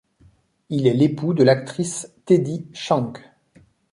Il 0.69 0.87
est 0.87 0.95
l'époux 0.95 1.35
de 1.35 1.43
l'actrice 1.43 2.11
Teddy 2.25 2.65
Schaank. 2.73 3.21